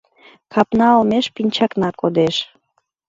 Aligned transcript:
Капна 0.53 0.87
олмеш 0.97 1.25
пинчакна 1.35 1.89
кодеш 1.99 2.35